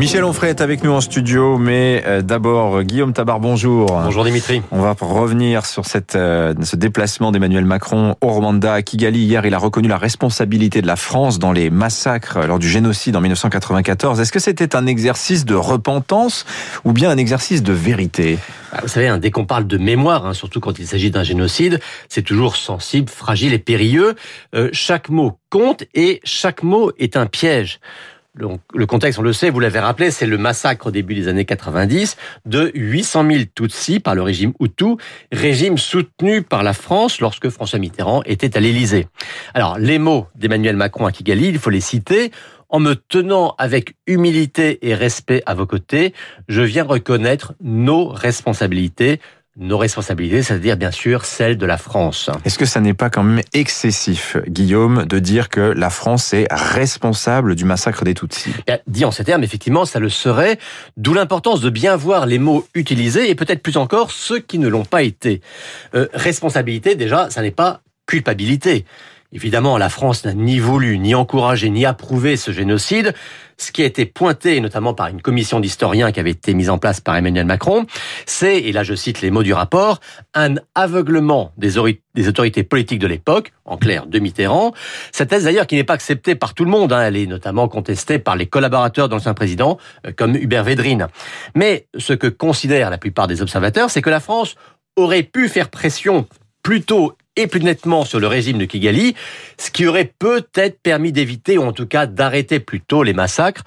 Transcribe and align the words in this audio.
Michel 0.00 0.24
Onfray 0.24 0.48
est 0.48 0.62
avec 0.62 0.82
nous 0.82 0.92
en 0.92 1.02
studio, 1.02 1.58
mais 1.58 2.02
euh, 2.06 2.22
d'abord 2.22 2.84
Guillaume 2.84 3.12
Tabar, 3.12 3.38
bonjour. 3.38 3.88
Bonjour 3.88 4.24
Dimitri. 4.24 4.62
On 4.70 4.80
va 4.80 4.96
revenir 4.98 5.66
sur 5.66 5.84
cette, 5.84 6.16
euh, 6.16 6.54
ce 6.62 6.74
déplacement 6.74 7.32
d'Emmanuel 7.32 7.66
Macron 7.66 8.16
au 8.22 8.28
Rwanda 8.28 8.72
à 8.72 8.80
Kigali. 8.80 9.18
Hier, 9.18 9.44
il 9.44 9.52
a 9.52 9.58
reconnu 9.58 9.88
la 9.88 9.98
responsabilité 9.98 10.80
de 10.80 10.86
la 10.86 10.96
France 10.96 11.38
dans 11.38 11.52
les 11.52 11.68
massacres 11.68 12.38
lors 12.46 12.58
du 12.58 12.66
génocide 12.66 13.14
en 13.14 13.20
1994. 13.20 14.18
Est-ce 14.20 14.32
que 14.32 14.38
c'était 14.38 14.74
un 14.74 14.86
exercice 14.86 15.44
de 15.44 15.54
repentance 15.54 16.46
ou 16.86 16.94
bien 16.94 17.10
un 17.10 17.18
exercice 17.18 17.62
de 17.62 17.74
vérité? 17.74 18.38
Bah, 18.72 18.78
Vous 18.80 18.88
savez, 18.88 19.08
hein, 19.08 19.18
dès 19.18 19.30
qu'on 19.30 19.44
parle 19.44 19.66
de 19.66 19.76
mémoire, 19.76 20.24
hein, 20.24 20.32
surtout 20.32 20.60
quand 20.60 20.78
il 20.78 20.86
s'agit 20.86 21.10
d'un 21.10 21.24
génocide, 21.24 21.78
c'est 22.08 22.22
toujours 22.22 22.56
sensible, 22.56 23.10
fragile 23.10 23.52
et 23.52 23.58
périlleux. 23.58 24.14
Euh, 24.54 24.70
chaque 24.72 25.10
mot 25.10 25.36
compte 25.50 25.84
et 25.92 26.22
chaque 26.24 26.62
mot 26.62 26.90
est 26.98 27.18
un 27.18 27.26
piège. 27.26 27.80
Le, 28.34 28.86
contexte, 28.86 29.18
on 29.18 29.22
le 29.22 29.32
sait, 29.32 29.50
vous 29.50 29.58
l'avez 29.58 29.80
rappelé, 29.80 30.12
c'est 30.12 30.26
le 30.26 30.38
massacre 30.38 30.86
au 30.86 30.90
début 30.92 31.16
des 31.16 31.26
années 31.26 31.44
90 31.44 32.16
de 32.46 32.70
800 32.74 33.26
000 33.28 33.42
Tutsis 33.54 33.98
par 33.98 34.14
le 34.14 34.22
régime 34.22 34.52
Hutu, 34.60 34.96
régime 35.32 35.76
soutenu 35.76 36.42
par 36.42 36.62
la 36.62 36.72
France 36.72 37.20
lorsque 37.20 37.48
François 37.48 37.80
Mitterrand 37.80 38.22
était 38.24 38.56
à 38.56 38.60
l'Élysée. 38.60 39.08
Alors, 39.52 39.78
les 39.78 39.98
mots 39.98 40.28
d'Emmanuel 40.36 40.76
Macron 40.76 41.06
à 41.06 41.12
Kigali, 41.12 41.48
il 41.48 41.58
faut 41.58 41.70
les 41.70 41.80
citer. 41.80 42.30
En 42.68 42.78
me 42.78 42.94
tenant 42.94 43.56
avec 43.58 43.96
humilité 44.06 44.78
et 44.88 44.94
respect 44.94 45.42
à 45.44 45.54
vos 45.54 45.66
côtés, 45.66 46.14
je 46.46 46.62
viens 46.62 46.84
reconnaître 46.84 47.54
nos 47.60 48.06
responsabilités 48.06 49.20
nos 49.60 49.78
responsabilités, 49.78 50.42
c'est-à-dire 50.42 50.76
bien 50.76 50.90
sûr 50.90 51.24
celles 51.24 51.58
de 51.58 51.66
la 51.66 51.76
France. 51.76 52.30
Est-ce 52.44 52.58
que 52.58 52.64
ça 52.64 52.80
n'est 52.80 52.94
pas 52.94 53.10
quand 53.10 53.22
même 53.22 53.44
excessif, 53.52 54.36
Guillaume, 54.48 55.04
de 55.04 55.18
dire 55.18 55.50
que 55.50 55.60
la 55.60 55.90
France 55.90 56.32
est 56.32 56.48
responsable 56.50 57.54
du 57.54 57.64
massacre 57.64 58.04
des 58.04 58.14
Tutsis? 58.14 58.54
Dit 58.86 59.04
en 59.04 59.10
ces 59.10 59.24
termes, 59.24 59.44
effectivement, 59.44 59.84
ça 59.84 60.00
le 60.00 60.08
serait, 60.08 60.58
d'où 60.96 61.12
l'importance 61.12 61.60
de 61.60 61.70
bien 61.70 61.94
voir 61.94 62.26
les 62.26 62.38
mots 62.38 62.66
utilisés 62.74 63.30
et 63.30 63.34
peut-être 63.34 63.62
plus 63.62 63.76
encore 63.76 64.10
ceux 64.10 64.38
qui 64.40 64.58
ne 64.58 64.66
l'ont 64.66 64.86
pas 64.86 65.02
été. 65.02 65.42
Euh, 65.94 66.08
responsabilité, 66.14 66.94
déjà, 66.94 67.28
ça 67.28 67.42
n'est 67.42 67.50
pas 67.50 67.82
culpabilité. 68.06 68.86
Évidemment, 69.32 69.78
la 69.78 69.88
France 69.88 70.24
n'a 70.24 70.34
ni 70.34 70.58
voulu, 70.58 70.98
ni 70.98 71.14
encouragé, 71.14 71.70
ni 71.70 71.86
approuvé 71.86 72.36
ce 72.36 72.50
génocide. 72.50 73.14
Ce 73.58 73.70
qui 73.70 73.82
a 73.82 73.84
été 73.84 74.04
pointé, 74.04 74.60
notamment 74.60 74.92
par 74.92 75.06
une 75.06 75.22
commission 75.22 75.60
d'historiens 75.60 76.10
qui 76.10 76.18
avait 76.18 76.32
été 76.32 76.52
mise 76.52 76.68
en 76.68 76.78
place 76.78 77.00
par 77.00 77.14
Emmanuel 77.14 77.46
Macron, 77.46 77.86
c'est, 78.26 78.58
et 78.58 78.72
là 78.72 78.82
je 78.82 78.94
cite 78.94 79.20
les 79.20 79.30
mots 79.30 79.44
du 79.44 79.52
rapport, 79.52 80.00
un 80.34 80.56
aveuglement 80.74 81.52
des, 81.58 81.78
autorités 81.78 82.64
politiques 82.64 82.98
de 82.98 83.06
l'époque, 83.06 83.52
en 83.64 83.76
clair 83.76 84.06
de 84.06 84.18
Mitterrand. 84.18 84.72
Cette 85.12 85.28
thèse 85.28 85.44
d'ailleurs 85.44 85.68
qui 85.68 85.76
n'est 85.76 85.84
pas 85.84 85.94
acceptée 85.94 86.34
par 86.34 86.54
tout 86.54 86.64
le 86.64 86.70
monde, 86.70 86.92
hein, 86.92 87.02
elle 87.02 87.16
est 87.16 87.26
notamment 87.26 87.68
contestée 87.68 88.18
par 88.18 88.34
les 88.34 88.46
collaborateurs 88.46 89.08
de 89.08 89.14
l'ancien 89.14 89.34
président, 89.34 89.78
euh, 90.06 90.12
comme 90.16 90.34
Hubert 90.34 90.64
Védrine. 90.64 91.06
Mais 91.54 91.86
ce 91.96 92.14
que 92.14 92.26
considèrent 92.26 92.90
la 92.90 92.98
plupart 92.98 93.28
des 93.28 93.42
observateurs, 93.42 93.90
c'est 93.90 94.02
que 94.02 94.10
la 94.10 94.20
France 94.20 94.56
aurait 94.96 95.22
pu 95.22 95.48
faire 95.48 95.68
pression 95.68 96.26
plus 96.62 96.82
tôt 96.82 97.14
et 97.40 97.46
plus 97.46 97.60
nettement 97.60 98.04
sur 98.04 98.20
le 98.20 98.26
régime 98.26 98.58
de 98.58 98.64
Kigali, 98.64 99.14
ce 99.58 99.70
qui 99.70 99.86
aurait 99.86 100.12
peut-être 100.18 100.80
permis 100.80 101.12
d'éviter, 101.12 101.58
ou 101.58 101.62
en 101.62 101.72
tout 101.72 101.86
cas 101.86 102.06
d'arrêter 102.06 102.60
plus 102.60 102.80
tôt 102.80 103.02
les 103.02 103.12
massacres. 103.12 103.62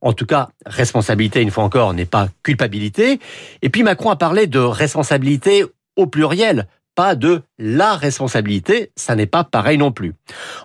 En 0.00 0.12
tout 0.12 0.26
cas, 0.26 0.48
responsabilité, 0.66 1.42
une 1.42 1.50
fois 1.50 1.64
encore, 1.64 1.94
n'est 1.94 2.04
pas 2.04 2.28
culpabilité. 2.42 3.18
Et 3.62 3.68
puis 3.68 3.82
Macron 3.82 4.10
a 4.10 4.16
parlé 4.16 4.46
de 4.46 4.58
responsabilité 4.58 5.64
au 5.96 6.06
pluriel 6.06 6.66
pas 6.98 7.14
de 7.14 7.42
la 7.60 7.94
responsabilité, 7.94 8.90
ça 8.96 9.14
n'est 9.14 9.26
pas 9.26 9.44
pareil 9.44 9.78
non 9.78 9.92
plus. 9.92 10.14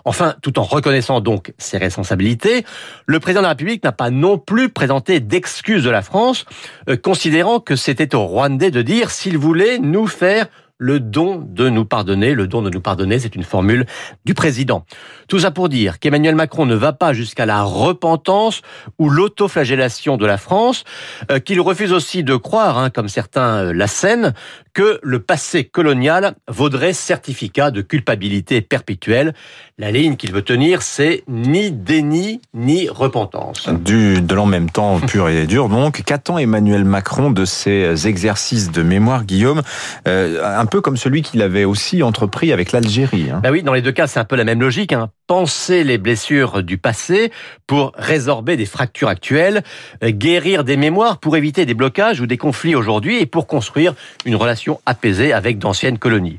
Enfin, 0.04 0.34
tout 0.42 0.58
en 0.58 0.64
reconnaissant 0.64 1.20
donc 1.20 1.52
ses 1.58 1.78
responsabilités, 1.78 2.64
le 3.06 3.20
président 3.20 3.38
de 3.38 3.44
la 3.44 3.50
République 3.50 3.84
n'a 3.84 3.92
pas 3.92 4.10
non 4.10 4.36
plus 4.36 4.68
présenté 4.68 5.20
d'excuses 5.20 5.84
de 5.84 5.90
la 5.90 6.02
France, 6.02 6.44
euh, 6.88 6.96
considérant 6.96 7.60
que 7.60 7.76
c'était 7.76 8.16
au 8.16 8.24
Rwandais 8.24 8.72
de 8.72 8.82
dire 8.82 9.12
s'il 9.12 9.38
voulait 9.38 9.78
nous 9.78 10.08
faire 10.08 10.48
le 10.84 11.00
don 11.00 11.42
de 11.48 11.70
nous 11.70 11.86
pardonner. 11.86 12.34
Le 12.34 12.46
don 12.46 12.60
de 12.60 12.68
nous 12.68 12.80
pardonner, 12.82 13.18
c'est 13.18 13.34
une 13.34 13.42
formule 13.42 13.86
du 14.26 14.34
président. 14.34 14.84
Tout 15.28 15.38
ça 15.38 15.50
pour 15.50 15.70
dire 15.70 15.98
qu'Emmanuel 15.98 16.34
Macron 16.34 16.66
ne 16.66 16.74
va 16.74 16.92
pas 16.92 17.14
jusqu'à 17.14 17.46
la 17.46 17.62
repentance 17.62 18.60
ou 18.98 19.08
l'autoflagellation 19.08 20.18
de 20.18 20.26
la 20.26 20.36
France, 20.36 20.84
euh, 21.30 21.38
qu'il 21.38 21.58
refuse 21.62 21.92
aussi 21.92 22.22
de 22.22 22.36
croire, 22.36 22.76
hein, 22.76 22.90
comme 22.90 23.08
certains 23.08 23.64
euh, 23.64 23.72
la 23.72 23.86
scène, 23.86 24.34
que 24.74 24.98
le 25.02 25.20
passé 25.20 25.64
colonial 25.64 26.34
vaudrait 26.48 26.92
certificat 26.92 27.70
de 27.70 27.80
culpabilité 27.80 28.60
perpétuelle. 28.60 29.32
La 29.78 29.90
ligne 29.90 30.16
qu'il 30.16 30.32
veut 30.32 30.42
tenir, 30.42 30.82
c'est 30.82 31.22
ni 31.28 31.70
déni 31.70 32.40
ni 32.52 32.88
repentance. 32.88 33.68
Du, 33.68 34.20
de 34.20 34.34
l'en 34.34 34.46
même 34.46 34.68
temps 34.68 35.00
pur 35.06 35.28
et 35.28 35.46
dur. 35.46 35.68
Donc, 35.68 36.02
qu'attend 36.04 36.38
Emmanuel 36.38 36.84
Macron 36.84 37.30
de 37.30 37.44
ces 37.44 38.06
exercices 38.06 38.70
de 38.70 38.82
mémoire, 38.82 39.24
Guillaume? 39.24 39.62
Euh, 40.06 40.44
Un 40.58 40.66
peu 40.66 40.80
comme 40.80 40.96
celui 40.96 41.22
qu'il 41.22 41.40
avait 41.42 41.64
aussi 41.64 42.02
entrepris 42.02 42.52
avec 42.52 42.72
l'Algérie. 42.72 43.30
Hein. 43.30 43.40
Bah 43.42 43.50
oui, 43.50 43.62
dans 43.62 43.72
les 43.72 43.82
deux 43.82 43.92
cas, 43.92 44.06
c'est 44.06 44.20
un 44.20 44.24
peu 44.24 44.36
la 44.36 44.44
même 44.44 44.60
logique. 44.60 44.92
Hein. 44.92 45.10
Penser 45.26 45.84
les 45.84 45.96
blessures 45.96 46.62
du 46.62 46.76
passé 46.76 47.32
pour 47.66 47.92
résorber 47.96 48.58
des 48.58 48.66
fractures 48.66 49.08
actuelles, 49.08 49.62
euh, 50.02 50.10
guérir 50.10 50.64
des 50.64 50.76
mémoires 50.76 51.18
pour 51.18 51.38
éviter 51.38 51.64
des 51.64 51.72
blocages 51.72 52.20
ou 52.20 52.26
des 52.26 52.36
conflits 52.36 52.74
aujourd'hui 52.74 53.20
et 53.20 53.26
pour 53.26 53.46
construire 53.46 53.94
une 54.26 54.36
relation 54.36 54.80
apaisée 54.84 55.32
avec 55.32 55.58
d'anciennes 55.58 55.98
colonies. 55.98 56.38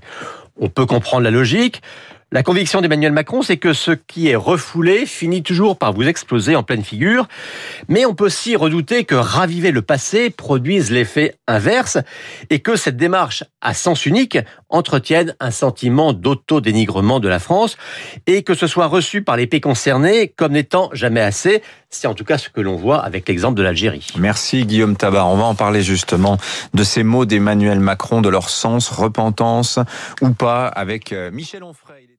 On 0.59 0.69
peut 0.69 0.85
comprendre 0.85 1.23
la 1.23 1.31
logique. 1.31 1.81
La 2.35 2.43
conviction 2.43 2.81
d'Emmanuel 2.81 3.13
Macron, 3.13 3.43
c'est 3.43 3.55
que 3.55 3.71
ce 3.71 3.91
qui 3.91 4.27
est 4.27 4.35
refoulé 4.35 5.05
finit 5.05 5.41
toujours 5.41 5.77
par 5.77 5.93
vous 5.93 6.03
exploser 6.03 6.57
en 6.57 6.63
pleine 6.63 6.83
figure. 6.83 7.29
Mais 7.87 8.05
on 8.05 8.13
peut 8.13 8.25
aussi 8.25 8.57
redouter 8.57 9.05
que 9.05 9.15
raviver 9.15 9.71
le 9.71 9.81
passé 9.81 10.31
produise 10.31 10.91
l'effet 10.91 11.37
inverse 11.47 11.97
et 12.49 12.59
que 12.59 12.75
cette 12.75 12.97
démarche 12.97 13.45
à 13.61 13.73
sens 13.73 14.05
unique 14.05 14.37
entretienne 14.67 15.33
un 15.39 15.49
sentiment 15.49 16.11
d'auto-dénigrement 16.11 17.21
de 17.21 17.29
la 17.29 17.39
France 17.39 17.77
et 18.27 18.43
que 18.43 18.53
ce 18.53 18.67
soit 18.67 18.87
reçu 18.87 19.21
par 19.21 19.37
les 19.37 19.47
pays 19.47 19.61
concernés 19.61 20.27
comme 20.27 20.51
n'étant 20.51 20.89
jamais 20.91 21.21
assez. 21.21 21.63
C'est 21.89 22.07
en 22.07 22.15
tout 22.15 22.25
cas 22.25 22.37
ce 22.37 22.49
que 22.49 22.59
l'on 22.59 22.75
voit 22.75 22.99
avec 22.99 23.29
l'exemple 23.29 23.57
de 23.57 23.63
l'Algérie. 23.63 24.07
Merci 24.17 24.65
Guillaume 24.65 24.97
Tabar. 24.97 25.29
On 25.29 25.37
va 25.37 25.45
en 25.45 25.55
parler 25.55 25.81
justement 25.83 26.37
de 26.73 26.83
ces 26.83 27.03
mots 27.03 27.23
d'Emmanuel 27.23 27.79
Macron, 27.79 28.19
de 28.19 28.27
leur 28.27 28.49
sens, 28.49 28.89
repentance 28.89 29.79
ou 30.21 30.31
pas, 30.31 30.67
avec 30.67 31.13
euh, 31.13 31.31
Michel 31.31 31.63
Onfray. 31.63 32.15